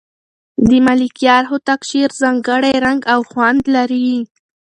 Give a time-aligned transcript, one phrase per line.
[0.69, 4.11] د ملکیار هوتک شعر ځانګړی رنګ او خوند لري.